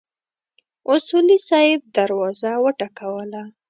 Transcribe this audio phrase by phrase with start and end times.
[0.91, 3.43] اصولي صیب دروازه وټکوله.